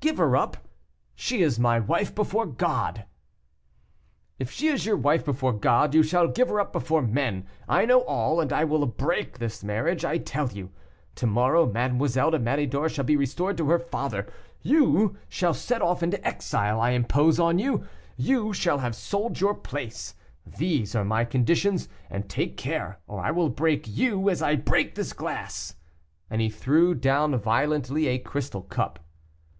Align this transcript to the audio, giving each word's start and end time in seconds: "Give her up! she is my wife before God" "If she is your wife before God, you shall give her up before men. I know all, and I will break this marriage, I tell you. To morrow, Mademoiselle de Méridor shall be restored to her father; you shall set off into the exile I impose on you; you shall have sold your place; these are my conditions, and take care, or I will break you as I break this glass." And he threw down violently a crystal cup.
"Give 0.00 0.16
her 0.16 0.36
up! 0.36 0.56
she 1.14 1.40
is 1.40 1.60
my 1.60 1.78
wife 1.78 2.12
before 2.12 2.46
God" 2.46 3.04
"If 4.40 4.50
she 4.50 4.66
is 4.66 4.84
your 4.84 4.96
wife 4.96 5.24
before 5.24 5.52
God, 5.52 5.94
you 5.94 6.02
shall 6.02 6.26
give 6.26 6.48
her 6.48 6.58
up 6.58 6.72
before 6.72 7.00
men. 7.00 7.46
I 7.68 7.84
know 7.86 8.00
all, 8.00 8.40
and 8.40 8.52
I 8.52 8.64
will 8.64 8.84
break 8.86 9.38
this 9.38 9.62
marriage, 9.62 10.04
I 10.04 10.18
tell 10.18 10.48
you. 10.50 10.72
To 11.14 11.28
morrow, 11.28 11.64
Mademoiselle 11.64 12.32
de 12.32 12.40
Méridor 12.40 12.88
shall 12.92 13.04
be 13.04 13.14
restored 13.14 13.56
to 13.58 13.70
her 13.70 13.78
father; 13.78 14.26
you 14.62 15.16
shall 15.28 15.54
set 15.54 15.80
off 15.80 16.02
into 16.02 16.16
the 16.16 16.26
exile 16.26 16.80
I 16.80 16.90
impose 16.90 17.38
on 17.38 17.60
you; 17.60 17.84
you 18.16 18.52
shall 18.52 18.78
have 18.78 18.96
sold 18.96 19.38
your 19.38 19.54
place; 19.54 20.16
these 20.44 20.96
are 20.96 21.04
my 21.04 21.24
conditions, 21.24 21.88
and 22.10 22.28
take 22.28 22.56
care, 22.56 22.98
or 23.06 23.20
I 23.20 23.30
will 23.30 23.48
break 23.48 23.86
you 23.86 24.28
as 24.28 24.42
I 24.42 24.56
break 24.56 24.96
this 24.96 25.12
glass." 25.12 25.76
And 26.28 26.40
he 26.40 26.50
threw 26.50 26.96
down 26.96 27.36
violently 27.38 28.08
a 28.08 28.18
crystal 28.18 28.62
cup. 28.62 28.98